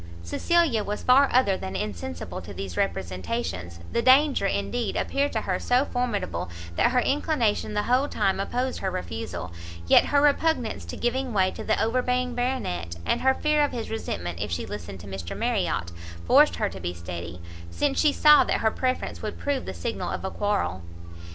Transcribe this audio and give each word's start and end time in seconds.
Cecilia 0.23 0.83
was 0.83 1.03
far 1.03 1.29
other 1.31 1.55
than 1.55 1.75
insensible 1.75 2.41
to 2.41 2.55
these 2.55 2.75
representations; 2.75 3.79
the 3.91 4.01
danger, 4.01 4.47
indeed, 4.47 4.95
appeared 4.95 5.31
to 5.33 5.41
her 5.41 5.59
so 5.59 5.85
formidable, 5.85 6.49
that 6.75 6.89
her 6.89 7.01
inclination 7.01 7.75
the 7.75 7.83
whole 7.83 8.07
time 8.07 8.39
opposed 8.39 8.79
her 8.79 8.89
refusal; 8.89 9.51
yet 9.85 10.05
her 10.05 10.19
repugnance 10.19 10.85
to 10.85 10.97
giving 10.97 11.33
way 11.33 11.51
to 11.51 11.63
the 11.63 11.79
overbearing 11.79 12.33
Baronet, 12.33 12.95
and 13.05 13.21
her 13.21 13.35
fear 13.35 13.63
of 13.63 13.73
his 13.73 13.91
resentment 13.91 14.39
if 14.41 14.49
she 14.51 14.65
listened 14.65 14.99
to 15.01 15.07
Mr 15.07 15.37
Marriot, 15.37 15.91
forced 16.25 16.55
her 16.55 16.67
to 16.67 16.79
be 16.79 16.95
steady, 16.95 17.39
since 17.69 17.99
she 17.99 18.11
saw 18.11 18.43
that 18.43 18.61
her 18.61 18.71
preference 18.71 19.21
would 19.21 19.37
prove 19.37 19.67
the 19.67 19.73
signal 19.75 20.09
of 20.09 20.25
a 20.25 20.31
quarrel. 20.31 20.81